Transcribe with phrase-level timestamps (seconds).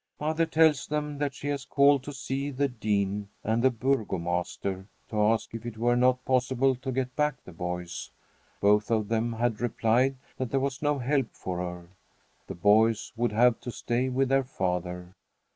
[0.19, 5.15] Mother tells them that she has called to see the dean and the burgomaster to
[5.21, 8.09] ask if it were not possible to get back the boys.
[8.61, 11.89] Both of them had replied that there was no help for her.
[12.47, 15.13] The boys would have to stay with their father.